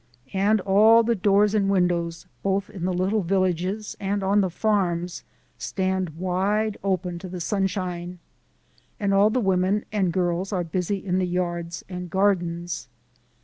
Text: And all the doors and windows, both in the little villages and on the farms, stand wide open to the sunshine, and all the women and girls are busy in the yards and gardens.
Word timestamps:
And 0.33 0.59
all 0.61 1.03
the 1.03 1.13
doors 1.13 1.53
and 1.53 1.69
windows, 1.69 2.25
both 2.41 2.71
in 2.71 2.85
the 2.85 2.91
little 2.91 3.21
villages 3.21 3.95
and 3.99 4.23
on 4.23 4.41
the 4.41 4.49
farms, 4.49 5.23
stand 5.59 6.09
wide 6.17 6.75
open 6.83 7.19
to 7.19 7.29
the 7.29 7.39
sunshine, 7.39 8.17
and 8.99 9.13
all 9.13 9.29
the 9.29 9.39
women 9.39 9.85
and 9.91 10.11
girls 10.11 10.51
are 10.51 10.63
busy 10.63 10.97
in 11.05 11.19
the 11.19 11.27
yards 11.27 11.83
and 11.87 12.09
gardens. 12.09 12.87